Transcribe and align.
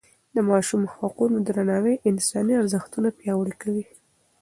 د 0.35 0.37
ماشوم 0.49 0.81
حقونو 0.95 1.37
درناوی 1.47 1.95
انساني 2.09 2.53
ارزښتونه 2.61 3.09
پیاوړي 3.19 3.53
کوي. 3.61 3.85